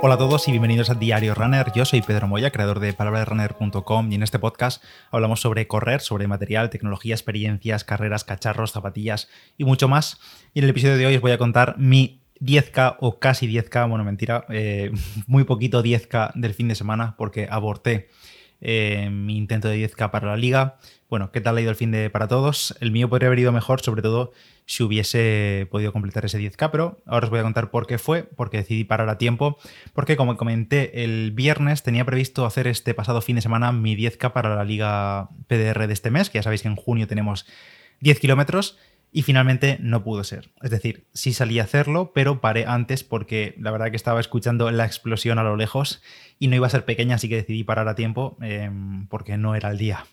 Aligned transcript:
Hola 0.00 0.14
a 0.14 0.18
todos 0.18 0.46
y 0.46 0.52
bienvenidos 0.52 0.90
a 0.90 0.94
Diario 0.94 1.34
Runner. 1.34 1.72
Yo 1.74 1.84
soy 1.84 2.02
Pedro 2.02 2.28
Moya, 2.28 2.52
creador 2.52 2.78
de 2.78 2.92
palabrasrunner.com 2.92 4.12
y 4.12 4.14
en 4.14 4.22
este 4.22 4.38
podcast 4.38 4.80
hablamos 5.10 5.40
sobre 5.40 5.66
correr, 5.66 6.00
sobre 6.00 6.28
material, 6.28 6.70
tecnología, 6.70 7.16
experiencias, 7.16 7.82
carreras, 7.82 8.22
cacharros, 8.22 8.70
zapatillas 8.70 9.28
y 9.56 9.64
mucho 9.64 9.88
más. 9.88 10.20
Y 10.54 10.60
en 10.60 10.66
el 10.66 10.70
episodio 10.70 10.96
de 10.98 11.06
hoy 11.06 11.16
os 11.16 11.20
voy 11.20 11.32
a 11.32 11.38
contar 11.38 11.76
mi 11.78 12.22
10K 12.40 12.98
o 13.00 13.18
casi 13.18 13.48
10K, 13.52 13.88
bueno, 13.88 14.04
mentira, 14.04 14.46
eh, 14.50 14.92
muy 15.26 15.42
poquito 15.42 15.82
10K 15.82 16.32
del 16.34 16.54
fin 16.54 16.68
de 16.68 16.76
semana 16.76 17.16
porque 17.18 17.48
aborté 17.50 18.08
eh, 18.60 19.08
mi 19.10 19.36
intento 19.36 19.68
de 19.68 19.76
10K 19.76 20.10
para 20.10 20.28
la 20.28 20.36
liga. 20.36 20.76
Bueno, 21.08 21.30
¿qué 21.32 21.40
tal 21.40 21.56
ha 21.56 21.60
ido 21.60 21.70
el 21.70 21.76
fin 21.76 21.90
de 21.90 22.10
para 22.10 22.28
todos? 22.28 22.76
El 22.80 22.90
mío 22.90 23.08
podría 23.08 23.28
haber 23.28 23.38
ido 23.38 23.52
mejor, 23.52 23.80
sobre 23.80 24.02
todo 24.02 24.32
si 24.66 24.82
hubiese 24.82 25.66
podido 25.70 25.92
completar 25.92 26.26
ese 26.26 26.38
10K, 26.38 26.70
pero 26.70 27.00
ahora 27.06 27.26
os 27.26 27.30
voy 27.30 27.38
a 27.38 27.42
contar 27.42 27.70
por 27.70 27.86
qué 27.86 27.96
fue, 27.96 28.24
porque 28.24 28.58
decidí 28.58 28.84
parar 28.84 29.08
a 29.08 29.16
tiempo, 29.16 29.56
porque 29.94 30.16
como 30.16 30.36
comenté 30.36 31.04
el 31.04 31.32
viernes 31.32 31.82
tenía 31.82 32.04
previsto 32.04 32.44
hacer 32.44 32.66
este 32.66 32.92
pasado 32.92 33.22
fin 33.22 33.36
de 33.36 33.42
semana 33.42 33.72
mi 33.72 33.96
10K 33.96 34.32
para 34.32 34.54
la 34.54 34.64
liga 34.64 35.30
PDR 35.46 35.86
de 35.86 35.92
este 35.94 36.10
mes, 36.10 36.28
que 36.28 36.38
ya 36.38 36.42
sabéis 36.42 36.62
que 36.62 36.68
en 36.68 36.76
junio 36.76 37.06
tenemos 37.06 37.46
10 38.00 38.20
kilómetros 38.20 38.76
y 39.10 39.22
finalmente 39.22 39.78
no 39.80 40.04
pudo 40.04 40.22
ser. 40.22 40.50
Es 40.62 40.70
decir, 40.70 41.06
sí 41.12 41.32
salí 41.32 41.58
a 41.58 41.64
hacerlo, 41.64 42.12
pero 42.14 42.40
paré 42.40 42.66
antes 42.66 43.04
porque 43.04 43.54
la 43.58 43.70
verdad 43.70 43.90
que 43.90 43.96
estaba 43.96 44.20
escuchando 44.20 44.70
la 44.70 44.84
explosión 44.84 45.38
a 45.38 45.42
lo 45.42 45.56
lejos 45.56 46.02
y 46.38 46.48
no 46.48 46.56
iba 46.56 46.66
a 46.66 46.70
ser 46.70 46.84
pequeña, 46.84 47.16
así 47.16 47.28
que 47.28 47.36
decidí 47.36 47.64
parar 47.64 47.88
a 47.88 47.94
tiempo 47.94 48.36
em, 48.42 49.06
porque 49.06 49.38
no 49.38 49.54
era 49.54 49.70
el 49.70 49.78
día. 49.78 50.04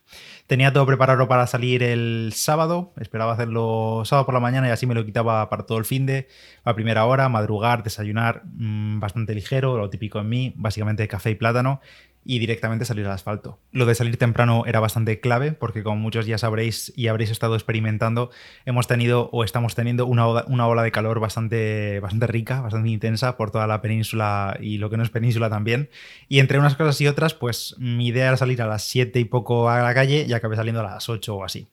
Tenía 0.48 0.72
todo 0.72 0.86
preparado 0.86 1.28
para 1.28 1.46
salir 1.46 1.84
el 1.84 2.32
sábado, 2.34 2.94
esperaba 2.98 3.34
hacerlo 3.34 4.04
sábado 4.06 4.26
por 4.26 4.34
la 4.34 4.40
mañana 4.40 4.68
y 4.70 4.72
así 4.72 4.86
me 4.86 4.96
lo 4.96 5.06
quitaba 5.06 5.50
para 5.50 5.66
todo 5.66 5.78
el 5.78 5.86
fin 5.86 6.06
de, 6.06 6.28
a 6.64 6.74
primera 6.74 7.06
hora, 7.06 7.28
madrugar, 7.30 7.84
desayunar, 7.84 8.44
mm, 8.46 9.00
bastante 9.00 9.36
ligero, 9.36 9.78
lo 9.78 9.90
típico 9.90 10.20
en 10.20 10.30
mí, 10.30 10.54
básicamente 10.56 11.08
café 11.08 11.32
y 11.32 11.36
plátano 11.36 11.82
y 12.26 12.40
directamente 12.40 12.84
salir 12.86 13.06
al 13.06 13.12
asfalto. 13.12 13.60
Lo 13.72 13.86
de 13.86 13.96
salir 13.96 14.18
temprano 14.18 14.64
era 14.66 14.80
bastante 14.80 15.20
clave 15.20 15.54
porque 15.54 15.84
como 15.84 15.98
muchos 15.98 16.26
ya 16.26 16.38
sabréis 16.38 16.92
y 16.96 17.08
habréis 17.08 17.30
estado 17.30 17.56
experimentando, 17.56 18.32
hemos 18.66 18.88
tenido 18.88 19.30
o 19.32 19.44
estamos 19.44 19.76
teniendo 19.76 20.08
una 20.08 20.28
ola, 20.28 20.44
una 20.48 20.68
ola 20.68 20.82
de 20.84 20.92
calor 20.92 21.20
bastante, 21.20 22.00
bastante 22.00 22.28
rica, 22.28 22.62
bastante 22.62 22.90
intensa 22.90 23.38
por 23.38 23.52
toda 23.52 23.68
la 23.68 23.82
península 23.82 24.58
y 24.60 24.80
lo 24.80 24.90
que 24.90 24.98
no 24.98 25.04
es 25.04 25.12
península 25.12 25.50
también. 25.50 25.90
Y 26.28 26.40
entre 26.40 26.58
unas 26.58 26.76
cosas 26.76 27.00
y 27.00 27.08
otras, 27.08 27.36
pues 27.36 27.76
mi 27.78 28.08
idea 28.08 28.28
era 28.28 28.38
salir 28.38 28.62
a 28.62 28.68
las 28.68 28.84
7 28.84 29.20
y 29.20 29.26
poco 29.26 29.70
a 29.70 29.80
la 29.82 29.94
calle 29.94 30.26
y 30.28 30.34
acabé 30.34 30.56
saliendo 30.56 30.82
a 30.82 30.84
las 30.84 31.08
8 31.08 31.36
o 31.36 31.44
así. 31.44 31.68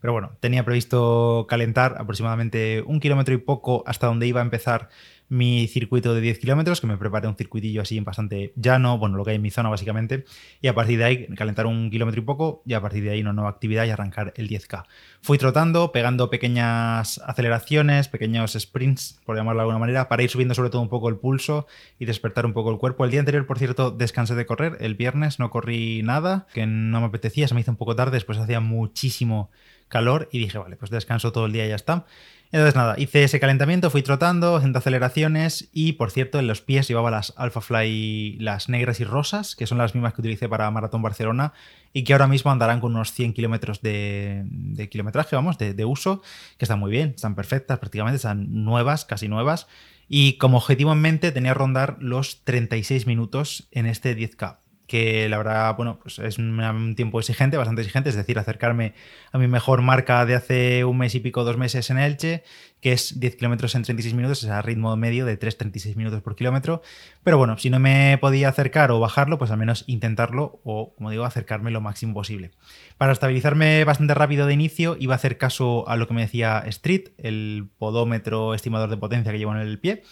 Pero 0.00 0.12
bueno, 0.12 0.32
tenía 0.40 0.64
previsto 0.64 1.46
calentar 1.48 1.96
aproximadamente 1.98 2.82
un 2.86 3.00
kilómetro 3.00 3.34
y 3.34 3.38
poco 3.38 3.82
hasta 3.86 4.06
donde 4.06 4.26
iba 4.26 4.40
a 4.40 4.44
empezar 4.44 4.88
mi 5.28 5.66
circuito 5.68 6.14
de 6.14 6.20
10 6.20 6.38
kilómetros, 6.38 6.80
que 6.80 6.86
me 6.86 6.96
preparé 6.96 7.28
un 7.28 7.36
circuitillo 7.36 7.82
así 7.82 8.00
bastante 8.00 8.52
llano, 8.56 8.98
bueno, 8.98 9.16
lo 9.16 9.24
que 9.24 9.30
hay 9.30 9.36
en 9.36 9.42
mi 9.42 9.50
zona 9.50 9.68
básicamente, 9.68 10.24
y 10.60 10.68
a 10.68 10.74
partir 10.74 10.98
de 10.98 11.04
ahí 11.04 11.26
calentar 11.28 11.66
un 11.66 11.90
kilómetro 11.90 12.20
y 12.20 12.24
poco, 12.24 12.62
y 12.64 12.74
a 12.74 12.80
partir 12.80 13.04
de 13.04 13.10
ahí 13.10 13.20
una 13.20 13.32
nueva 13.32 13.50
actividad 13.50 13.84
y 13.84 13.90
arrancar 13.90 14.32
el 14.36 14.48
10K. 14.48 14.84
Fui 15.20 15.36
trotando, 15.36 15.92
pegando 15.92 16.30
pequeñas 16.30 17.20
aceleraciones, 17.24 18.08
pequeños 18.08 18.56
sprints, 18.58 19.20
por 19.24 19.36
llamarlo 19.36 19.60
de 19.60 19.62
alguna 19.62 19.78
manera, 19.78 20.08
para 20.08 20.22
ir 20.22 20.30
subiendo 20.30 20.54
sobre 20.54 20.70
todo 20.70 20.82
un 20.82 20.88
poco 20.88 21.08
el 21.08 21.16
pulso 21.16 21.66
y 21.98 22.06
despertar 22.06 22.46
un 22.46 22.52
poco 22.52 22.70
el 22.70 22.78
cuerpo. 22.78 23.04
El 23.04 23.10
día 23.10 23.20
anterior, 23.20 23.46
por 23.46 23.58
cierto, 23.58 23.90
descansé 23.90 24.34
de 24.34 24.46
correr, 24.46 24.76
el 24.80 24.94
viernes 24.94 25.38
no 25.38 25.50
corrí 25.50 26.02
nada, 26.02 26.46
que 26.54 26.66
no 26.66 27.00
me 27.00 27.06
apetecía, 27.06 27.48
se 27.48 27.54
me 27.54 27.60
hizo 27.60 27.70
un 27.70 27.76
poco 27.76 27.96
tarde, 27.96 28.12
después 28.12 28.38
hacía 28.38 28.60
muchísimo 28.60 29.50
calor 29.88 30.28
y 30.32 30.38
dije, 30.38 30.58
vale, 30.58 30.76
pues 30.76 30.90
descanso 30.90 31.32
todo 31.32 31.46
el 31.46 31.52
día 31.52 31.66
y 31.66 31.70
ya 31.70 31.76
está. 31.76 32.06
Entonces 32.50 32.76
nada, 32.76 32.94
hice 32.96 33.24
ese 33.24 33.40
calentamiento, 33.40 33.90
fui 33.90 34.02
trotando, 34.02 34.56
haciendo 34.56 34.78
aceleraciones 34.78 35.68
y 35.72 35.92
por 35.92 36.10
cierto 36.10 36.38
en 36.38 36.46
los 36.46 36.62
pies 36.62 36.88
llevaba 36.88 37.10
las 37.10 37.34
Alpha 37.36 37.60
Fly, 37.60 38.38
las 38.40 38.70
negras 38.70 39.00
y 39.00 39.04
rosas, 39.04 39.54
que 39.54 39.66
son 39.66 39.76
las 39.76 39.94
mismas 39.94 40.14
que 40.14 40.22
utilicé 40.22 40.48
para 40.48 40.70
Maratón 40.70 41.02
Barcelona 41.02 41.52
y 41.92 42.04
que 42.04 42.14
ahora 42.14 42.26
mismo 42.26 42.50
andarán 42.50 42.80
con 42.80 42.94
unos 42.94 43.12
100 43.12 43.34
kilómetros 43.34 43.82
de, 43.82 44.88
kilometraje, 44.90 45.36
vamos, 45.36 45.58
de, 45.58 45.74
de 45.74 45.84
uso, 45.84 46.22
que 46.56 46.64
están 46.64 46.78
muy 46.78 46.90
bien, 46.90 47.12
están 47.16 47.34
perfectas 47.34 47.78
prácticamente, 47.80 48.16
están 48.16 48.64
nuevas, 48.64 49.04
casi 49.04 49.28
nuevas. 49.28 49.66
Y 50.08 50.38
como 50.38 50.56
objetivo 50.56 50.92
en 50.92 51.02
mente 51.02 51.32
tenía 51.32 51.52
rondar 51.52 51.98
los 52.00 52.44
36 52.44 53.06
minutos 53.06 53.68
en 53.72 53.84
este 53.84 54.16
10K 54.16 54.56
que 54.88 55.28
la 55.28 55.36
verdad, 55.36 55.76
bueno, 55.76 56.00
pues 56.02 56.18
es 56.18 56.38
un 56.38 56.94
tiempo 56.96 57.20
exigente, 57.20 57.58
bastante 57.58 57.82
exigente, 57.82 58.08
es 58.08 58.16
decir, 58.16 58.38
acercarme 58.38 58.94
a 59.30 59.38
mi 59.38 59.46
mejor 59.46 59.82
marca 59.82 60.24
de 60.24 60.34
hace 60.34 60.84
un 60.84 60.96
mes 60.96 61.14
y 61.14 61.20
pico, 61.20 61.44
dos 61.44 61.58
meses 61.58 61.90
en 61.90 61.98
Elche, 61.98 62.42
que 62.80 62.92
es 62.92 63.20
10 63.20 63.36
kilómetros 63.36 63.74
en 63.74 63.82
36 63.82 64.14
minutos, 64.14 64.42
es 64.42 64.48
a 64.48 64.62
ritmo 64.62 64.96
medio 64.96 65.26
de 65.26 65.38
3,36 65.38 65.94
minutos 65.94 66.22
por 66.22 66.36
kilómetro. 66.36 66.80
Pero 67.22 67.36
bueno, 67.36 67.58
si 67.58 67.68
no 67.68 67.78
me 67.78 68.16
podía 68.18 68.48
acercar 68.48 68.90
o 68.90 68.98
bajarlo, 68.98 69.36
pues 69.36 69.50
al 69.50 69.58
menos 69.58 69.84
intentarlo 69.88 70.60
o, 70.64 70.94
como 70.94 71.10
digo, 71.10 71.24
acercarme 71.24 71.70
lo 71.70 71.82
máximo 71.82 72.14
posible. 72.14 72.52
Para 72.96 73.12
estabilizarme 73.12 73.84
bastante 73.84 74.14
rápido 74.14 74.46
de 74.46 74.54
inicio, 74.54 74.96
iba 74.98 75.12
a 75.12 75.16
hacer 75.16 75.36
caso 75.36 75.86
a 75.86 75.96
lo 75.96 76.08
que 76.08 76.14
me 76.14 76.22
decía 76.22 76.62
Street, 76.66 77.10
el 77.18 77.68
podómetro 77.78 78.54
estimador 78.54 78.88
de 78.88 78.96
potencia 78.96 79.32
que 79.32 79.38
llevo 79.38 79.54
en 79.54 79.60
el 79.60 79.78
pie 79.78 80.02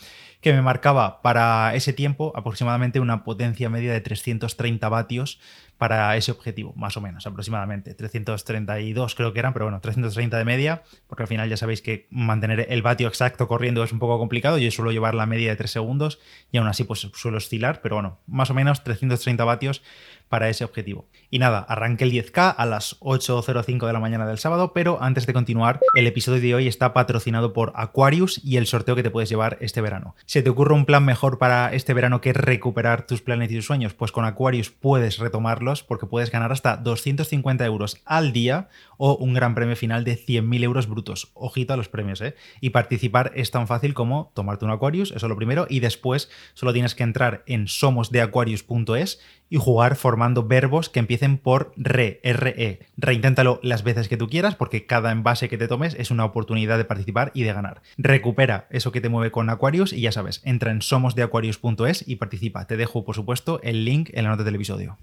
que 0.47 0.53
me 0.53 0.63
marcaba 0.63 1.23
para 1.23 1.75
ese 1.75 1.93
tiempo 1.93 2.33
aproximadamente 2.37 3.01
una 3.01 3.25
potencia 3.25 3.69
media 3.69 3.93
de 3.93 4.01
330 4.01 4.89
vatios 4.89 5.41
para 5.77 6.17
ese 6.17 6.31
objetivo, 6.31 6.73
más 6.77 6.97
o 6.97 7.01
menos, 7.01 7.27
aproximadamente. 7.27 7.95
332 7.95 9.15
creo 9.15 9.33
que 9.33 9.41
eran, 9.41 9.53
pero 9.53 9.67
bueno, 9.67 9.81
330 9.81 10.39
de 10.39 10.45
media, 10.45 10.83
porque 11.07 11.25
al 11.25 11.29
final 11.29 11.51
ya 11.51 11.57
sabéis 11.57 11.83
que 11.83 12.07
mantener 12.11 12.67
el 12.71 12.81
vatio 12.81 13.09
exacto 13.09 13.47
corriendo 13.47 13.83
es 13.83 13.93
un 13.93 13.99
poco 13.99 14.19
complicado. 14.19 14.57
Yo 14.57 14.71
suelo 14.71 14.93
llevar 14.93 15.15
la 15.15 15.27
media 15.27 15.51
de 15.51 15.57
3 15.57 15.71
segundos 15.71 16.19
y 16.51 16.59
aún 16.59 16.69
así 16.69 16.85
pues 16.85 17.01
suelo 17.13 17.37
oscilar, 17.39 17.81
pero 17.83 17.97
bueno, 17.97 18.21
más 18.27 18.49
o 18.51 18.55
menos 18.55 18.85
330 18.85 19.45
vatios 19.45 19.83
para 20.29 20.49
ese 20.49 20.65
objetivo. 20.65 21.09
Y 21.31 21.39
nada, 21.39 21.61
arranqué 21.61 22.05
el 22.05 22.13
10K 22.13 22.55
a 22.57 22.67
las 22.67 22.99
8.05 23.01 23.87
de 23.87 23.93
la 23.93 24.01
mañana 24.01 24.27
del 24.27 24.39
sábado, 24.39 24.73
pero 24.73 25.01
antes 25.03 25.27
de 25.27 25.33
continuar, 25.33 25.81
el 25.95 26.07
episodio 26.07 26.41
de 26.41 26.55
hoy 26.55 26.69
está 26.69 26.93
patrocinado 26.93 27.53
por 27.53 27.73
Aquarius 27.77 28.41
y 28.43 28.57
el 28.57 28.67
sorteo 28.67 28.97
que 28.97 29.03
te 29.03 29.11
puedes 29.11 29.29
llevar 29.29 29.59
este 29.61 29.81
verano. 29.81 30.17
¿Se 30.37 30.43
te 30.43 30.51
ocurre 30.51 30.75
un 30.75 30.85
plan 30.85 31.03
mejor 31.03 31.39
para 31.39 31.73
este 31.73 31.95
verano 31.95 32.21
que 32.21 32.35
recuperar 32.35 33.07
tus 33.07 33.23
planes 33.23 33.51
y 33.51 33.55
tus 33.55 33.65
sueños? 33.65 33.95
Pues 33.95 34.13
con 34.13 34.27
Aquarius 34.27 34.69
puedes 34.69 35.17
retomarlos 35.17 35.83
porque 35.83 36.05
puedes 36.05 36.31
ganar 36.31 36.53
hasta 36.53 36.77
250 36.77 37.65
euros 37.65 38.03
al 38.05 38.35
día 38.35 38.69
o 38.99 39.17
un 39.17 39.35
gran 39.35 39.55
premio 39.55 39.77
final 39.77 40.05
de 40.05 40.17
100.000 40.17 40.63
euros 40.63 40.89
brutos. 40.89 41.31
Ojito 41.35 41.73
a 41.73 41.77
los 41.77 41.89
premios, 41.89 42.21
¿eh? 42.21 42.35
Y 42.61 42.71
participar 42.71 43.33
es 43.35 43.51
tan 43.51 43.67
fácil 43.67 43.95
como 43.95 44.33
tomarte 44.35 44.65
un 44.65 44.71
Aquarius, 44.71 45.11
eso 45.11 45.27
es 45.27 45.31
lo 45.31 45.37
primero, 45.37 45.67
y 45.69 45.81
después 45.81 46.31
solo 46.55 46.73
tienes 46.73 46.95
que 46.95 47.03
entrar 47.03 47.43
en 47.47 47.69
somosdeaquarius.es 47.69 49.21
y 49.49 49.57
jugar 49.59 49.97
formando 49.97 50.45
verbos 50.45 50.89
que 50.89 50.99
empiecen 50.99 51.39
por 51.39 51.73
re, 51.77 52.21
re. 52.23 52.81
Reinténtalo 52.97 53.61
las 53.63 53.85
veces 53.85 54.09
que 54.09 54.17
tú 54.17 54.29
quieras 54.29 54.57
porque 54.57 54.87
cada 54.87 55.13
envase 55.13 55.49
que 55.49 55.59
te 55.59 55.69
tomes 55.69 55.95
es 55.95 56.11
una 56.11 56.25
oportunidad 56.25 56.79
de 56.79 56.85
participar 56.85 57.31
y 57.35 57.43
de 57.45 57.53
ganar. 57.53 57.83
Recupera 57.97 58.67
eso 58.71 58.93
que 58.93 59.01
te 59.01 59.09
mueve 59.09 59.31
con 59.31 59.51
Aquarius 59.51 59.93
y 59.93 60.01
ya 60.01 60.13
sabes, 60.13 60.43
entra 60.45 60.71
en 60.71 60.83
somosdeaquarius.es 60.83 62.09
y 62.09 62.17
participa. 62.17 62.67
Te 62.67 62.77
dejo, 62.77 63.05
por 63.05 63.15
supuesto, 63.15 63.61
el 63.63 63.85
link 63.85 64.11
en 64.13 64.25
la 64.25 64.31
nota 64.31 64.45
del 64.45 64.57
episodio. 64.57 64.99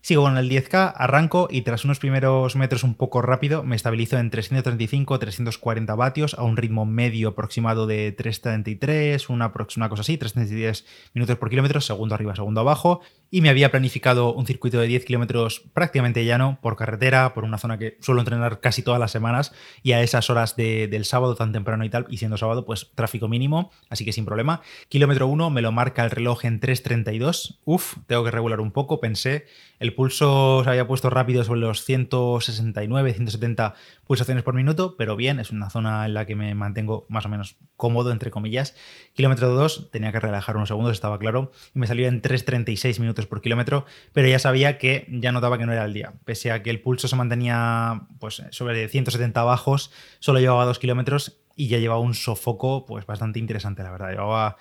Sigo 0.00 0.22
con 0.22 0.38
el 0.38 0.48
10K, 0.48 0.92
arranco 0.96 1.48
y 1.50 1.62
tras 1.62 1.84
unos 1.84 1.98
primeros 1.98 2.54
metros 2.54 2.84
un 2.84 2.94
poco 2.94 3.20
rápido 3.20 3.64
me 3.64 3.74
estabilizo 3.74 4.16
en 4.16 4.30
335-340 4.30 5.96
vatios 5.96 6.34
a 6.34 6.44
un 6.44 6.56
ritmo 6.56 6.86
medio 6.86 7.30
aproximado 7.30 7.86
de 7.86 8.12
333, 8.12 9.28
una, 9.28 9.52
una 9.76 9.88
cosa 9.88 10.00
así, 10.00 10.16
310 10.16 10.86
minutos 11.14 11.36
por 11.36 11.50
kilómetro, 11.50 11.80
segundo 11.80 12.14
arriba, 12.14 12.36
segundo 12.36 12.60
abajo. 12.60 13.00
Y 13.30 13.42
me 13.42 13.50
había 13.50 13.70
planificado 13.70 14.32
un 14.32 14.46
circuito 14.46 14.80
de 14.80 14.86
10 14.86 15.04
kilómetros 15.04 15.62
prácticamente 15.74 16.24
llano, 16.24 16.58
por 16.62 16.76
carretera, 16.76 17.34
por 17.34 17.44
una 17.44 17.58
zona 17.58 17.78
que 17.78 17.98
suelo 18.00 18.20
entrenar 18.22 18.60
casi 18.60 18.82
todas 18.82 18.98
las 18.98 19.10
semanas 19.10 19.52
y 19.82 19.92
a 19.92 20.02
esas 20.02 20.30
horas 20.30 20.56
del 20.56 21.04
sábado 21.04 21.34
tan 21.34 21.52
temprano 21.52 21.84
y 21.84 21.90
tal, 21.90 22.06
y 22.08 22.16
siendo 22.16 22.38
sábado 22.38 22.64
pues 22.64 22.90
tráfico 22.94 23.28
mínimo, 23.28 23.70
así 23.90 24.04
que 24.04 24.12
sin 24.12 24.24
problema. 24.24 24.62
Kilómetro 24.88 25.26
1 25.26 25.50
me 25.50 25.62
lo 25.62 25.72
marca 25.72 26.04
el 26.04 26.10
reloj 26.10 26.44
en 26.44 26.60
3.32, 26.60 27.58
uf, 27.64 27.96
tengo 28.06 28.24
que 28.24 28.30
regular 28.30 28.60
un 28.60 28.72
poco, 28.72 29.00
pensé 29.00 29.46
el 29.78 29.94
pulso 29.94 30.62
se 30.64 30.70
había 30.70 30.88
puesto 30.88 31.08
rápido 31.08 31.44
sobre 31.44 31.60
los 31.60 31.84
169, 31.84 33.14
170 33.14 33.74
pulsaciones 34.04 34.42
por 34.42 34.54
minuto, 34.54 34.96
pero 34.96 35.14
bien, 35.14 35.38
es 35.38 35.52
una 35.52 35.70
zona 35.70 36.04
en 36.06 36.14
la 36.14 36.26
que 36.26 36.34
me 36.34 36.54
mantengo 36.54 37.06
más 37.08 37.26
o 37.26 37.28
menos 37.28 37.56
cómodo, 37.76 38.10
entre 38.10 38.30
comillas. 38.32 38.74
Kilómetro 39.14 39.54
2, 39.54 39.90
tenía 39.92 40.10
que 40.10 40.18
relajar 40.18 40.56
unos 40.56 40.68
segundos, 40.68 40.92
estaba 40.92 41.18
claro, 41.18 41.52
y 41.74 41.78
me 41.78 41.86
salió 41.86 42.08
en 42.08 42.20
3,36 42.22 42.98
minutos 42.98 43.17
por 43.26 43.40
kilómetro, 43.40 43.84
pero 44.12 44.28
ya 44.28 44.38
sabía 44.38 44.78
que 44.78 45.06
ya 45.10 45.32
notaba 45.32 45.58
que 45.58 45.66
no 45.66 45.72
era 45.72 45.84
el 45.84 45.92
día. 45.92 46.14
Pese 46.24 46.52
a 46.52 46.62
que 46.62 46.70
el 46.70 46.80
pulso 46.80 47.08
se 47.08 47.16
mantenía 47.16 48.02
pues, 48.18 48.42
sobre 48.50 48.88
170 48.88 49.42
bajos, 49.42 49.92
solo 50.18 50.40
llevaba 50.40 50.64
2 50.64 50.78
kilómetros 50.78 51.40
y 51.56 51.68
ya 51.68 51.78
llevaba 51.78 52.00
un 52.00 52.14
sofoco 52.14 52.86
pues, 52.86 53.06
bastante 53.06 53.38
interesante, 53.38 53.82
la 53.82 53.90
verdad. 53.90 54.10
Llevaba 54.10 54.56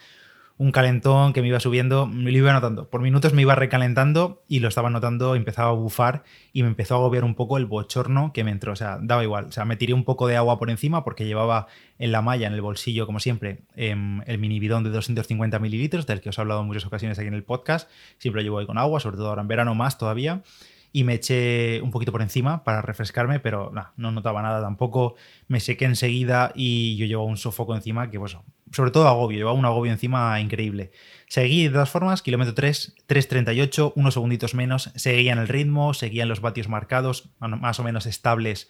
un 0.60 0.72
calentón 0.72 1.34
que 1.34 1.42
me 1.42 1.50
iba 1.50 1.60
subiendo, 1.60 2.08
me 2.08 2.32
lo 2.32 2.38
iba 2.38 2.52
notando. 2.52 2.90
Por 2.90 3.02
minutos 3.02 3.34
me 3.34 3.44
iba 3.44 3.54
recalentando 3.54 4.44
y 4.48 4.60
lo 4.60 4.68
estaba 4.68 4.90
notando, 4.90 5.36
empezaba 5.36 5.70
a 5.70 5.74
bufar 5.74 6.24
y 6.52 6.64
me 6.64 6.70
empezó 6.70 6.96
a 6.96 6.98
agobiar 6.98 7.24
un 7.24 7.36
poco 7.36 7.58
el 7.58 7.68
bochorno 7.68 8.32
que 8.34 8.44
me 8.44 8.52
entró. 8.52 8.74
O 8.74 8.76
sea, 8.76 8.98
daba 9.00 9.24
igual. 9.24 9.46
O 9.46 9.52
sea, 9.52 9.66
me 9.66 9.76
tiré 9.76 9.94
un 9.94 10.04
poco 10.04 10.28
de 10.28 10.36
agua 10.36 10.58
por 10.58 10.72
encima 10.72 11.04
porque 11.04 11.26
llevaba 11.26 11.68
en 12.00 12.12
la 12.12 12.24
malla, 12.24 12.48
en 12.48 12.54
el 12.54 12.62
bolsillo, 12.62 13.06
como 13.06 13.20
siempre, 13.20 13.60
em, 13.76 14.22
el 14.26 14.40
mini 14.40 14.60
bidón 14.60 14.84
de 14.84 14.90
250 14.90 15.60
mililitros, 15.60 16.08
del 16.08 16.22
que 16.22 16.30
os 16.30 16.38
he 16.38 16.42
hablado 16.42 16.62
en 16.62 16.68
muchas 16.68 16.86
ocasiones 16.86 17.20
aquí 17.20 17.28
en 17.28 17.36
el 17.36 17.44
podcast. 17.44 17.90
Siempre 18.18 18.42
lo 18.42 18.44
llevo 18.44 18.58
ahí 18.58 18.66
con 18.66 18.80
agua, 18.80 19.00
sobre 19.00 19.18
todo 19.18 19.30
ahora 19.30 19.44
en 19.44 19.48
verano 19.48 19.76
más 19.76 19.98
todavía 19.98 20.42
y 20.92 21.04
me 21.04 21.16
eché 21.16 21.82
un 21.82 21.92
poquito 21.92 22.12
por 22.12 22.24
encima 22.24 22.64
para 22.64 22.82
refrescarme, 22.82 23.40
pero 23.40 23.72
no 23.98 24.12
notaba 24.12 24.42
nada 24.42 24.62
tampoco. 24.62 25.16
Me 25.48 25.60
sequé 25.60 25.86
enseguida 25.86 26.52
y 26.56 26.96
yo 26.98 27.06
llevaba 27.06 27.28
un 27.28 27.38
sofoco 27.38 27.76
encima 27.76 28.10
que, 28.10 28.18
pues, 28.18 28.36
sobre 28.72 28.92
todo 28.92 29.08
agobio, 29.08 29.38
llevaba 29.38 29.58
un 29.58 29.66
agobio 29.66 29.92
encima 29.92 30.40
increíble. 30.40 30.92
Seguí 31.28 31.64
de 31.64 31.72
todas 31.72 31.90
formas, 31.90 32.22
kilómetro 32.22 32.54
3, 32.54 32.96
3.38, 33.08 33.94
unos 33.96 34.14
segunditos 34.14 34.54
menos, 34.54 34.92
seguía 34.96 35.34
en 35.34 35.40
el 35.40 35.48
ritmo, 35.48 35.94
seguían 35.94 36.30
los 36.30 36.42
vatios 36.42 36.70
marcados, 36.70 37.30
más 37.40 37.80
o 37.80 37.84
menos 37.84 38.06
estables 38.06 38.70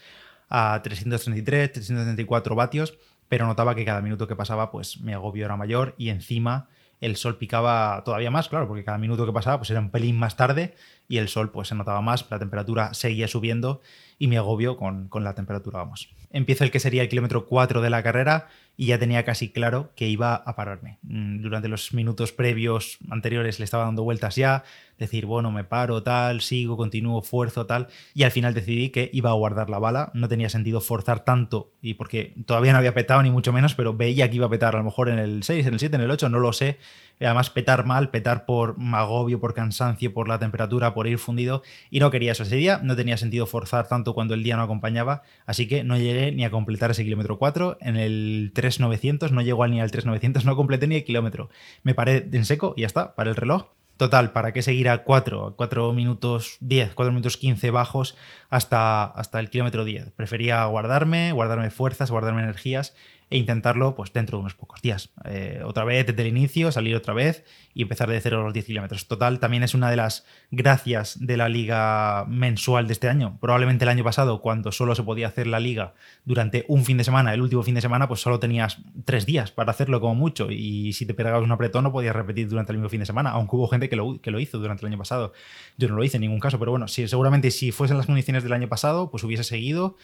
a 0.49 0.81
333, 0.83 1.71
334 1.71 2.55
vatios, 2.55 2.97
pero 3.27 3.45
notaba 3.45 3.75
que 3.75 3.85
cada 3.85 4.01
minuto 4.01 4.27
que 4.27 4.35
pasaba, 4.35 4.71
pues 4.71 4.99
mi 5.01 5.13
agobio 5.13 5.45
era 5.45 5.57
mayor 5.57 5.95
y 5.97 6.09
encima 6.09 6.69
el 6.99 7.15
sol 7.15 7.37
picaba 7.37 8.01
todavía 8.03 8.31
más, 8.31 8.49
claro, 8.49 8.67
porque 8.67 8.83
cada 8.83 8.97
minuto 8.97 9.25
que 9.25 9.31
pasaba 9.31 9.57
pues 9.59 9.69
era 9.69 9.79
un 9.79 9.91
pelín 9.91 10.17
más 10.17 10.35
tarde 10.35 10.75
y 11.07 11.17
el 11.17 11.27
sol 11.27 11.51
pues 11.51 11.67
se 11.67 11.75
notaba 11.75 12.01
más, 12.01 12.25
la 12.29 12.39
temperatura 12.39 12.93
seguía 12.93 13.27
subiendo 13.27 13.81
y 14.17 14.27
me 14.27 14.37
agobio 14.37 14.77
con, 14.77 15.07
con 15.07 15.23
la 15.23 15.35
temperatura, 15.35 15.79
vamos. 15.79 16.09
Empieza 16.31 16.63
el 16.63 16.71
que 16.71 16.79
sería 16.79 17.03
el 17.03 17.09
kilómetro 17.09 17.45
4 17.45 17.81
de 17.81 17.89
la 17.89 18.01
carrera 18.01 18.47
y 18.77 18.85
ya 18.85 18.99
tenía 18.99 19.25
casi 19.25 19.49
claro 19.49 19.91
que 19.95 20.07
iba 20.07 20.35
a 20.35 20.55
pararme. 20.55 20.99
Mm, 21.01 21.41
durante 21.41 21.67
los 21.67 21.93
minutos 21.93 22.31
previos 22.31 22.99
anteriores 23.09 23.57
le 23.57 23.65
estaba 23.65 23.85
dando 23.85 24.03
vueltas 24.03 24.35
ya, 24.35 24.63
decir, 24.97 25.25
bueno, 25.25 25.51
me 25.51 25.63
paro, 25.63 26.01
tal, 26.03 26.41
sigo, 26.41 26.77
continúo, 26.77 27.21
fuerzo, 27.21 27.65
tal, 27.65 27.87
y 28.13 28.23
al 28.23 28.31
final 28.31 28.53
decidí 28.53 28.89
que 28.89 29.09
iba 29.13 29.29
a 29.29 29.33
guardar 29.33 29.69
la 29.69 29.79
bala, 29.79 30.11
no 30.13 30.27
tenía 30.27 30.49
sentido 30.49 30.81
forzar 30.81 31.23
tanto, 31.23 31.71
y 31.81 31.95
porque 31.95 32.33
todavía 32.45 32.71
no 32.71 32.79
había 32.79 32.93
petado 32.93 33.21
ni 33.21 33.31
mucho 33.31 33.53
menos, 33.53 33.75
pero 33.75 33.95
veía 33.95 34.29
que 34.29 34.37
iba 34.37 34.47
a 34.47 34.49
petar 34.49 34.75
a 34.75 34.79
lo 34.79 34.83
mejor 34.83 35.09
en 35.09 35.19
el 35.19 35.43
6, 35.43 35.67
en 35.67 35.73
el 35.73 35.79
7, 35.79 35.95
en 35.95 36.01
el 36.01 36.11
8, 36.11 36.29
no 36.29 36.39
lo 36.39 36.53
sé, 36.53 36.77
además 37.19 37.49
petar 37.49 37.85
mal, 37.85 38.09
petar 38.09 38.45
por 38.45 38.75
agobio, 38.93 39.39
por 39.39 39.53
cansancio, 39.53 40.13
por 40.13 40.27
la 40.27 40.39
temperatura, 40.39 40.93
por 40.93 41.07
ir 41.07 41.17
fundido, 41.17 41.63
y 41.89 41.99
no 41.99 42.11
quería 42.11 42.31
eso 42.31 42.43
ese 42.43 42.55
día, 42.55 42.79
no 42.83 42.95
tenía 42.95 43.17
sentido 43.17 43.45
forzar 43.45 43.87
tanto 43.87 44.13
cuando 44.13 44.33
el 44.33 44.43
día 44.43 44.55
no 44.55 44.63
acompañaba, 44.63 45.23
así 45.45 45.67
que 45.67 45.83
no 45.83 45.97
llegué 45.97 46.31
ni 46.31 46.43
a 46.43 46.51
completar 46.51 46.91
ese 46.91 47.03
kilómetro 47.03 47.37
4, 47.37 47.77
en 47.81 47.97
el 47.97 48.51
3900 48.67 49.31
no 49.31 49.41
llegó 49.41 49.67
ni 49.67 49.81
al 49.81 49.91
3900, 49.91 50.45
no 50.45 50.55
completé 50.55 50.87
ni 50.87 50.95
el 50.95 51.03
kilómetro, 51.03 51.49
me 51.83 51.93
paré 51.93 52.27
en 52.31 52.45
seco 52.45 52.73
y 52.75 52.81
ya 52.81 52.87
está, 52.87 53.15
para 53.15 53.29
el 53.29 53.35
reloj, 53.35 53.67
Total, 53.97 54.31
¿para 54.31 54.53
qué 54.53 54.61
seguir 54.61 54.89
a 54.89 55.03
4, 55.03 55.55
4 55.57 55.91
minutos 55.91 56.57
10, 56.59 56.93
4 56.93 57.11
minutos 57.11 57.35
15 57.35 57.71
bajos 57.71 58.15
hasta, 58.51 59.05
hasta 59.05 59.39
el 59.39 59.49
kilómetro 59.49 59.85
10? 59.85 60.11
Prefería 60.11 60.63
guardarme, 60.65 61.31
guardarme 61.31 61.71
fuerzas, 61.71 62.11
guardarme 62.11 62.43
energías 62.43 62.95
e 63.29 63.37
intentarlo 63.37 63.93
pues 63.95 64.13
dentro 64.13 64.37
de 64.37 64.41
unos 64.41 64.55
pocos 64.55 64.81
días. 64.81 65.09
Eh, 65.25 65.61
otra 65.65 65.83
vez 65.83 66.05
desde 66.05 66.21
el 66.21 66.29
inicio, 66.29 66.71
salir 66.71 66.95
otra 66.95 67.13
vez 67.13 67.43
y 67.73 67.81
empezar 67.81 68.09
de 68.09 68.19
cero 68.21 68.43
los 68.43 68.53
10 68.53 68.65
kilómetros. 68.65 69.07
Total, 69.07 69.39
también 69.39 69.63
es 69.63 69.73
una 69.73 69.89
de 69.89 69.97
las 69.97 70.25
gracias 70.49 71.17
de 71.19 71.35
la 71.35 71.49
liga 71.49 72.25
mensual 72.27 72.87
de 72.87 72.93
este 72.93 73.09
año. 73.09 73.37
Probablemente 73.41 73.83
el 73.83 73.89
año 73.89 74.03
pasado, 74.03 74.41
cuando 74.41 74.71
solo 74.71 74.95
se 74.95 75.03
podía 75.03 75.27
hacer 75.27 75.47
la 75.47 75.59
liga 75.59 75.93
durante 76.23 76.65
un 76.69 76.85
fin 76.85 76.97
de 76.97 77.03
semana, 77.03 77.33
el 77.33 77.41
último 77.41 77.63
fin 77.63 77.75
de 77.75 77.81
semana, 77.81 78.07
pues 78.07 78.21
solo 78.21 78.39
tenías 78.39 78.77
tres 79.03 79.25
días 79.25 79.51
para 79.51 79.71
hacerlo 79.71 79.99
como 79.99 80.15
mucho 80.15 80.49
y 80.49 80.93
si 80.93 81.05
te 81.05 81.13
pegabas 81.13 81.43
un 81.43 81.51
apretón 81.51 81.83
no 81.83 81.91
podías 81.91 82.15
repetir 82.15 82.47
durante 82.47 82.71
el 82.71 82.77
mismo 82.77 82.89
fin 82.89 83.01
de 83.01 83.05
semana, 83.05 83.31
aunque 83.31 83.55
hubo 83.57 83.67
gente 83.67 83.89
que 83.89 83.95
lo, 83.95 84.21
que 84.21 84.31
lo 84.31 84.39
hizo 84.39 84.57
durante 84.57 84.85
el 84.85 84.91
año 84.91 84.97
pasado. 84.97 85.33
Yo 85.77 85.89
no 85.89 85.95
lo 85.95 86.03
hice 86.03 86.17
en 86.17 86.21
ningún 86.21 86.39
caso, 86.39 86.57
pero 86.59 86.71
bueno, 86.71 86.87
si, 86.87 87.07
seguramente 87.07 87.51
si 87.51 87.71
fuesen 87.71 87.97
las 87.97 88.05
condiciones 88.05 88.43
del 88.43 88.53
año 88.53 88.69
pasado, 88.69 89.11
pues 89.11 89.23
hubiese 89.23 89.43
seguido 89.43 89.97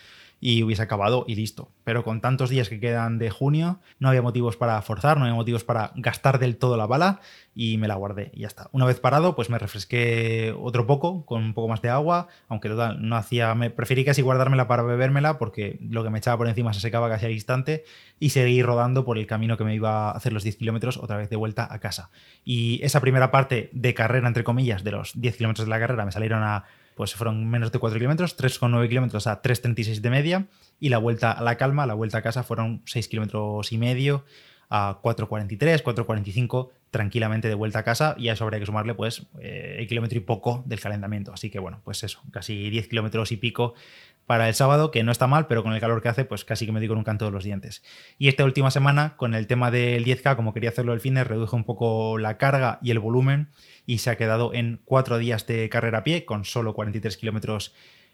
y 0.45 0.62
hubiese 0.62 0.81
acabado 0.81 1.24
y 1.25 1.36
listo. 1.36 1.72
Pero 1.86 2.04
con 2.04 2.19
tantos 2.19 2.50
días 2.50 2.68
que 2.68 2.81
quedan 2.81 3.18
de 3.18 3.30
junio, 3.30 3.80
no 4.00 4.10
había 4.10 4.22
motivos 4.22 4.57
para 4.57 4.81
forzar, 4.81 5.16
no 5.16 5.24
había 5.24 5.36
motivos 5.36 5.63
para 5.63 5.94
gastar 5.95 6.38
del 6.38 6.57
todo 6.57 6.75
la 6.75 6.86
bala 6.86 7.22
y 7.56 7.78
me 7.78 7.88
la 7.88 7.95
guardé 7.95 8.30
y 8.34 8.42
ya 8.42 8.48
está. 8.48 8.68
Una 8.74 8.86
vez 8.86 9.00
parado, 9.00 9.38
pues 9.38 9.50
me 9.50 9.57
refresqué 9.57 10.54
otro 10.60 10.86
poco 10.86 11.25
con 11.25 11.42
un 11.42 11.54
poco 11.54 11.69
más 11.69 11.81
de 11.81 11.88
agua, 11.88 12.28
aunque 12.50 12.68
total, 12.68 13.07
no 13.07 13.16
hacía, 13.16 13.56
me 13.56 13.69
preferí 13.69 14.04
casi 14.04 14.22
guardármela 14.22 14.68
para 14.68 14.84
bebérmela 14.84 15.38
porque 15.38 15.80
lo 15.80 16.04
que 16.04 16.10
me 16.10 16.18
echaba 16.18 16.36
por 16.36 16.50
encima 16.50 16.74
se 16.74 16.81
secaba 16.81 17.07
casi 17.07 17.25
al 17.25 17.31
instante 17.31 17.86
y 18.19 18.31
seguí 18.31 18.62
rodando 18.62 19.06
por 19.06 19.18
el 19.18 19.28
camino 19.28 19.56
que 19.56 19.63
me 19.63 19.74
iba 19.74 20.10
a 20.10 20.12
hacer 20.12 20.34
los 20.34 20.44
10 20.44 20.57
kilómetros 20.57 20.98
otra 20.98 21.16
vez 21.16 21.30
de 21.30 21.38
vuelta 21.38 21.74
a 21.74 21.80
casa. 21.80 22.10
Y 22.44 22.84
esa 22.84 23.00
primera 23.00 23.31
parte 23.31 23.69
de 23.72 23.94
carrera, 23.94 24.28
entre 24.28 24.44
comillas, 24.44 24.84
de 24.84 24.92
los 24.92 25.13
10 25.16 25.38
kilómetros 25.38 25.68
de 25.68 25.69
la 25.69 25.80
carrera 25.80 26.04
me 26.04 26.12
salieron 26.12 26.44
a 26.44 26.66
pues 26.95 27.16
fueron 27.16 27.50
menos 27.50 27.72
de 27.72 27.80
4 27.80 27.98
kilómetros, 27.98 28.38
3,9 28.38 28.88
kilómetros 28.90 29.28
a 29.28 29.42
3,36 29.42 30.01
de 30.01 30.10
media, 30.10 30.48
y 30.80 30.90
la 30.90 30.98
vuelta 30.98 31.31
a 31.31 31.42
la 31.44 31.56
calma, 31.56 31.86
la 31.86 31.94
vuelta 31.94 32.19
a 32.19 32.22
casa 32.22 32.44
fueron 32.44 32.81
6 32.86 33.07
kilómetros 33.07 33.72
y 33.72 33.78
medio 33.78 34.25
a 34.69 35.00
4,43, 35.04 35.84
4,45 35.84 36.69
tranquilamente 36.90 37.48
de 37.48 37.56
vuelta 37.56 37.80
a 37.80 37.84
casa 37.84 38.16
y 38.18 38.30
a 38.30 38.34
eso 38.34 38.44
habría 38.44 38.60
que 38.60 38.66
sumarle 38.66 38.94
pues 38.94 39.25
eh, 39.40 39.78
el 39.80 39.88
kilómetro 39.88 40.18
y 40.18 40.22
poco 40.22 40.63
del 40.66 40.80
calentamiento. 40.80 41.34
Así 41.34 41.50
que 41.50 41.60
bueno, 41.60 41.81
pues 41.84 42.04
eso, 42.04 42.22
casi 42.31 42.69
10 42.69 42.88
kilómetros 42.88 43.31
y 43.31 43.38
pico 43.38 43.74
para 44.25 44.47
el 44.47 44.53
sábado, 44.53 44.91
que 44.91 45.03
no 45.03 45.11
está 45.11 45.27
mal, 45.27 45.47
pero 45.47 45.63
con 45.63 45.73
el 45.73 45.79
calor 45.79 46.01
que 46.01 46.09
hace, 46.09 46.25
pues 46.25 46.45
casi 46.45 46.65
que 46.65 46.71
me 46.71 46.79
digo 46.79 46.93
con 46.93 46.99
un 46.99 47.03
canto 47.03 47.25
de 47.25 47.31
los 47.31 47.43
dientes. 47.43 47.83
Y 48.17 48.27
esta 48.27 48.45
última 48.45 48.71
semana, 48.71 49.15
con 49.17 49.33
el 49.33 49.47
tema 49.47 49.71
del 49.71 50.05
10K, 50.05 50.35
como 50.35 50.53
quería 50.53 50.69
hacerlo 50.69 50.93
el 50.93 50.99
fin 50.99 51.15
de, 51.15 51.23
reduje 51.23 51.55
un 51.55 51.63
poco 51.63 52.17
la 52.17 52.37
carga 52.37 52.79
y 52.81 52.91
el 52.91 52.99
volumen 52.99 53.49
y 53.85 53.97
se 53.97 54.09
ha 54.09 54.17
quedado 54.17 54.53
en 54.53 54.79
cuatro 54.85 55.17
días 55.17 55.45
de 55.47 55.67
carrera 55.69 55.99
a 55.99 56.03
pie, 56.03 56.25
con 56.25 56.45
solo 56.45 56.73
43 56.73 57.17
kilómetros 57.17 57.73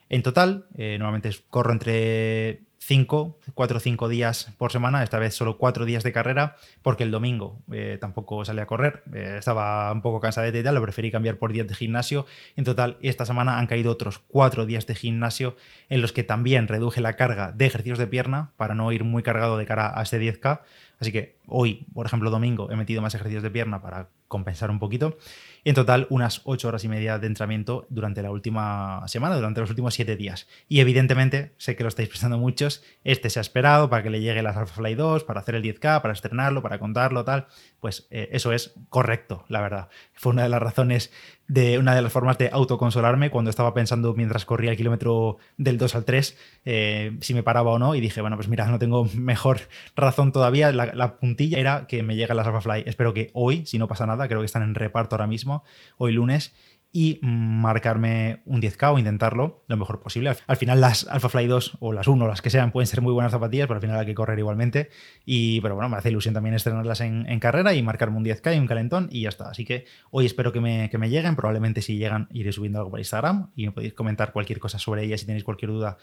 en 0.09 0.23
total. 0.23 0.65
Eh, 0.75 0.97
normalmente 0.99 1.31
corro 1.49 1.71
entre 1.71 2.61
5, 2.79 3.37
4 3.53 3.77
o 3.77 3.79
5 3.79 4.07
días 4.07 4.51
por 4.57 4.71
semana, 4.71 5.03
esta 5.03 5.19
vez 5.19 5.35
solo 5.35 5.57
4 5.57 5.85
días 5.85 6.03
de 6.03 6.11
carrera, 6.11 6.55
porque 6.81 7.03
el 7.03 7.11
domingo 7.11 7.59
eh, 7.71 7.97
tampoco 7.99 8.43
salí 8.45 8.61
a 8.61 8.65
correr, 8.65 9.03
eh, 9.13 9.35
estaba 9.37 9.91
un 9.91 10.01
poco 10.01 10.19
cansadete 10.19 10.59
y 10.59 10.63
tal, 10.63 10.75
lo 10.75 10.81
preferí 10.81 11.11
cambiar 11.11 11.37
por 11.37 11.51
días 11.51 11.67
de 11.67 11.75
gimnasio. 11.75 12.25
En 12.55 12.63
total, 12.63 12.97
esta 13.01 13.25
semana 13.25 13.59
han 13.59 13.67
caído 13.67 13.91
otros 13.91 14.19
4 14.29 14.65
días 14.65 14.87
de 14.87 14.95
gimnasio 14.95 15.55
en 15.89 16.01
los 16.01 16.13
que 16.13 16.23
también 16.23 16.67
reduje 16.67 17.01
la 17.01 17.15
carga 17.15 17.51
de 17.51 17.65
ejercicios 17.65 17.99
de 17.99 18.07
pierna 18.07 18.51
para 18.57 18.75
no 18.75 18.91
ir 18.91 19.03
muy 19.03 19.23
cargado 19.23 19.57
de 19.57 19.65
cara 19.65 19.93
a 19.95 20.01
este 20.01 20.19
10K. 20.19 20.61
Así 20.99 21.11
que 21.11 21.37
hoy, 21.47 21.85
por 21.93 22.05
ejemplo, 22.05 22.29
domingo, 22.29 22.71
he 22.71 22.75
metido 22.75 23.01
más 23.01 23.13
ejercicios 23.13 23.43
de 23.43 23.51
pierna 23.51 23.81
para 23.81 24.09
compensar 24.27 24.69
un 24.71 24.79
poquito. 24.79 25.17
En 25.63 25.75
total, 25.75 26.07
unas 26.09 26.41
8 26.45 26.67
horas 26.67 26.83
y 26.83 26.87
media 26.87 27.19
de 27.19 27.27
entrenamiento 27.27 27.85
durante 27.89 28.21
la 28.21 28.31
última 28.31 29.07
semana, 29.07 29.35
durante 29.35 29.61
los 29.61 29.69
últimos 29.69 29.93
7 29.93 30.15
días. 30.15 30.47
Y 30.67 30.79
evidentemente, 30.79 31.53
sé 31.57 31.75
que 31.75 31.83
lo 31.83 31.89
estáis 31.89 32.09
prestando 32.09 32.37
muchos, 32.37 32.83
este 33.03 33.29
se 33.29 33.39
ha 33.39 33.41
esperado 33.41 33.89
para 33.89 34.03
que 34.03 34.09
le 34.09 34.21
llegue 34.21 34.41
las 34.41 34.57
Alphafly 34.57 34.95
2, 34.95 35.23
para 35.23 35.41
hacer 35.41 35.55
el 35.55 35.63
10K, 35.63 36.01
para 36.01 36.13
estrenarlo, 36.13 36.61
para 36.61 36.79
contarlo, 36.79 37.23
tal. 37.25 37.47
Pues 37.79 38.07
eh, 38.09 38.29
eso 38.31 38.53
es 38.53 38.73
correcto, 38.89 39.45
la 39.47 39.61
verdad. 39.61 39.89
Fue 40.13 40.31
una 40.31 40.43
de 40.43 40.49
las 40.49 40.61
razones 40.61 41.11
de 41.49 41.79
una 41.79 41.95
de 41.95 42.01
las 42.01 42.13
formas 42.13 42.37
de 42.37 42.49
autoconsolarme 42.53 43.31
cuando 43.31 43.49
estaba 43.49 43.73
pensando 43.73 44.13
mientras 44.13 44.45
corría 44.45 44.71
el 44.71 44.77
kilómetro 44.77 45.37
del 45.57 45.79
2 45.79 45.95
al 45.95 46.05
3 46.05 46.37
eh, 46.63 47.17
si 47.21 47.33
me 47.33 47.41
paraba 47.41 47.71
o 47.71 47.79
no 47.79 47.95
y 47.95 48.01
dije, 48.01 48.21
bueno, 48.21 48.37
pues 48.37 48.47
mira, 48.47 48.67
no 48.67 48.77
tengo 48.79 49.05
mejor 49.15 49.61
razón 49.95 50.31
todavía. 50.31 50.71
La, 50.71 51.17
puntilla 51.19 51.57
era 51.57 51.87
que 51.87 52.03
me 52.03 52.15
llegan 52.15 52.37
las 52.37 52.47
Alphafly. 52.47 52.83
Espero 52.85 53.13
que 53.13 53.31
hoy, 53.33 53.65
si 53.65 53.79
no 53.79 53.87
pasa 53.87 54.05
nada, 54.05 54.27
creo 54.27 54.41
que 54.41 54.45
están 54.45 54.61
en 54.61 54.75
reparto 54.75 55.15
ahora 55.15 55.27
mismo, 55.27 55.63
hoy 55.97 56.13
lunes, 56.13 56.53
y 56.91 57.19
marcarme 57.21 58.41
un 58.45 58.61
10K 58.61 58.93
o 58.93 58.97
intentarlo 58.97 59.63
lo 59.67 59.77
mejor 59.77 59.99
posible. 59.99 60.33
Al 60.47 60.57
final 60.57 60.81
las 60.81 61.07
Alpha 61.07 61.29
Fly 61.29 61.45
2 61.45 61.77
o 61.79 61.93
las 61.93 62.07
1, 62.07 62.27
las 62.27 62.41
que 62.41 62.49
sean, 62.49 62.71
pueden 62.71 62.87
ser 62.87 63.01
muy 63.01 63.13
buenas 63.13 63.31
zapatillas, 63.31 63.67
pero 63.67 63.75
al 63.77 63.81
final 63.81 63.99
hay 63.99 64.05
que 64.07 64.15
correr 64.15 64.39
igualmente. 64.39 64.89
Y, 65.23 65.61
pero 65.61 65.75
bueno, 65.75 65.89
me 65.89 65.97
hace 65.97 66.09
ilusión 66.09 66.33
también 66.33 66.55
estrenarlas 66.55 67.01
en, 67.01 67.39
carrera 67.39 67.73
y 67.73 67.83
marcarme 67.83 68.17
un 68.17 68.25
10K 68.25 68.55
y 68.55 68.59
un 68.59 68.67
calentón 68.67 69.07
y 69.11 69.21
ya 69.21 69.29
está. 69.29 69.49
Así 69.49 69.65
que 69.65 69.85
hoy 70.09 70.25
espero 70.25 70.51
que 70.51 70.61
me, 70.61 70.89
que 70.89 70.97
me 70.97 71.09
lleguen. 71.09 71.35
Probablemente 71.35 71.81
si 71.81 71.97
llegan 71.97 72.27
iré 72.31 72.51
subiendo 72.51 72.79
algo 72.79 72.89
por 72.89 72.99
Instagram 72.99 73.51
y 73.55 73.67
me 73.67 73.71
podéis 73.71 73.93
comentar 73.93 74.33
cualquier 74.33 74.59
cosa 74.59 74.79
sobre 74.79 75.03
ellas 75.03 75.19
si 75.19 75.27
tenéis 75.27 75.43
cualquier 75.43 75.71
duda 75.71 75.97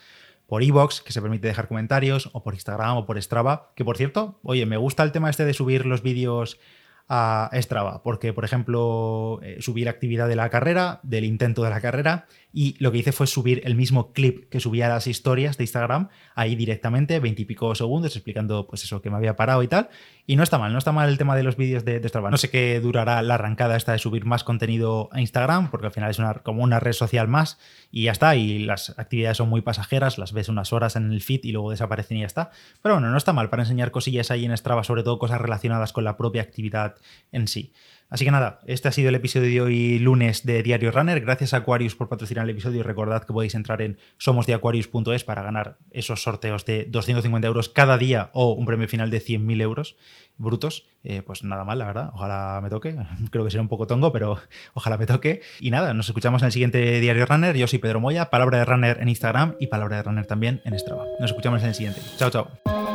por 0.46 0.62
iBox, 0.62 1.00
que 1.00 1.12
se 1.12 1.20
permite 1.20 1.48
dejar 1.48 1.66
comentarios, 1.66 2.30
o 2.32 2.44
por 2.44 2.54
Instagram 2.54 2.98
o 2.98 3.06
por 3.06 3.20
Strava. 3.20 3.72
Que 3.74 3.84
por 3.84 3.96
cierto, 3.96 4.38
oye, 4.44 4.64
me 4.66 4.76
gusta 4.76 5.02
el 5.02 5.10
tema 5.10 5.30
este 5.30 5.44
de 5.44 5.52
subir 5.52 5.84
los 5.84 6.02
vídeos 6.02 6.60
a 7.08 7.50
Strava, 7.54 8.02
porque 8.02 8.32
por 8.32 8.44
ejemplo 8.44 9.40
eh, 9.42 9.58
subí 9.60 9.84
la 9.84 9.90
actividad 9.90 10.28
de 10.28 10.36
la 10.36 10.50
carrera, 10.50 11.00
del 11.02 11.24
intento 11.24 11.62
de 11.62 11.70
la 11.70 11.80
carrera, 11.80 12.26
y 12.58 12.74
lo 12.78 12.90
que 12.90 12.96
hice 12.96 13.12
fue 13.12 13.26
subir 13.26 13.60
el 13.66 13.74
mismo 13.74 14.14
clip 14.14 14.48
que 14.48 14.60
subía 14.60 14.86
a 14.86 14.88
las 14.88 15.06
historias 15.06 15.58
de 15.58 15.64
Instagram, 15.64 16.08
ahí 16.34 16.56
directamente, 16.56 17.20
veintipico 17.20 17.74
segundos, 17.74 18.16
explicando 18.16 18.66
pues 18.66 18.82
eso, 18.82 19.02
que 19.02 19.10
me 19.10 19.18
había 19.18 19.36
parado 19.36 19.62
y 19.62 19.68
tal, 19.68 19.90
Y 20.28 20.34
no 20.34 20.42
está 20.42 20.58
mal, 20.58 20.72
no 20.72 20.78
está 20.78 20.90
mal 20.90 21.08
el 21.08 21.18
tema 21.18 21.36
de 21.36 21.44
los 21.44 21.56
vídeos 21.56 21.84
de, 21.84 22.00
de 22.00 22.08
Strava. 22.08 22.32
No 22.32 22.36
sé 22.36 22.50
qué 22.50 22.80
durará 22.80 23.22
la 23.22 23.34
arrancada 23.34 23.76
esta 23.76 23.92
de 23.92 23.98
subir 23.98 24.24
más 24.24 24.42
contenido 24.42 25.08
a 25.12 25.20
Instagram, 25.20 25.70
porque 25.70 25.86
al 25.86 25.92
final 25.92 26.10
es 26.10 26.18
una, 26.18 26.34
como 26.34 26.64
una 26.64 26.80
red 26.80 26.94
social 26.94 27.28
más 27.28 27.60
y 27.92 28.04
ya 28.04 28.12
está. 28.12 28.34
Y 28.34 28.58
las 28.58 28.98
actividades 28.98 29.36
son 29.36 29.48
muy 29.48 29.60
pasajeras, 29.60 30.18
las 30.18 30.32
ves 30.32 30.48
unas 30.48 30.72
horas 30.72 30.96
en 30.96 31.12
el 31.12 31.22
feed 31.22 31.44
y 31.44 31.52
luego 31.52 31.70
desaparecen 31.70 32.16
y 32.16 32.20
ya 32.20 32.26
está. 32.26 32.50
Pero 32.82 32.96
bueno, 32.96 33.08
no 33.10 33.16
está 33.16 33.32
mal 33.32 33.50
para 33.50 33.62
enseñar 33.62 33.92
cosillas 33.92 34.32
ahí 34.32 34.44
en 34.44 34.56
Strava, 34.56 34.82
sobre 34.82 35.04
todo 35.04 35.20
cosas 35.20 35.40
relacionadas 35.40 35.92
con 35.92 36.02
la 36.02 36.16
propia 36.16 36.42
actividad 36.42 36.96
en 37.30 37.46
sí. 37.46 37.72
Así 38.08 38.24
que 38.24 38.30
nada, 38.30 38.60
este 38.66 38.88
ha 38.88 38.92
sido 38.92 39.08
el 39.08 39.14
episodio 39.16 39.50
de 39.50 39.60
hoy 39.60 39.98
lunes 39.98 40.46
de 40.46 40.62
Diario 40.62 40.92
Runner. 40.92 41.20
Gracias 41.20 41.54
a 41.54 41.58
Aquarius 41.58 41.96
por 41.96 42.08
patrocinar 42.08 42.44
el 42.44 42.50
episodio 42.50 42.80
y 42.80 42.82
recordad 42.82 43.24
que 43.24 43.32
podéis 43.32 43.54
entrar 43.54 43.82
en 43.82 43.98
somosdeaquarius.es 44.18 45.24
para 45.24 45.42
ganar 45.42 45.78
esos 45.90 46.22
sorteos 46.22 46.64
de 46.64 46.84
250 46.84 47.46
euros 47.46 47.68
cada 47.68 47.98
día 47.98 48.30
o 48.32 48.52
un 48.52 48.64
premio 48.64 48.86
final 48.86 49.10
de 49.10 49.20
100.000 49.20 49.60
euros 49.60 49.96
brutos. 50.38 50.86
Eh, 51.02 51.22
pues 51.22 51.42
nada 51.42 51.64
mal, 51.64 51.78
la 51.78 51.86
verdad. 51.86 52.10
Ojalá 52.14 52.60
me 52.62 52.70
toque. 52.70 52.96
Creo 53.30 53.44
que 53.44 53.50
será 53.50 53.62
un 53.62 53.68
poco 53.68 53.86
tongo, 53.86 54.12
pero 54.12 54.38
ojalá 54.74 54.96
me 54.98 55.06
toque. 55.06 55.42
Y 55.60 55.70
nada, 55.70 55.94
nos 55.94 56.06
escuchamos 56.06 56.42
en 56.42 56.46
el 56.46 56.52
siguiente 56.52 57.00
Diario 57.00 57.26
Runner. 57.26 57.56
Yo 57.56 57.66
soy 57.66 57.78
Pedro 57.78 58.00
Moya, 58.00 58.30
Palabra 58.30 58.58
de 58.58 58.64
Runner 58.64 58.98
en 59.00 59.08
Instagram 59.08 59.56
y 59.58 59.66
Palabra 59.66 59.96
de 59.96 60.02
Runner 60.04 60.26
también 60.26 60.62
en 60.64 60.78
Strava. 60.78 61.04
Nos 61.20 61.30
escuchamos 61.30 61.62
en 61.62 61.68
el 61.68 61.74
siguiente. 61.74 62.00
Chao, 62.18 62.30
chao. 62.30 62.85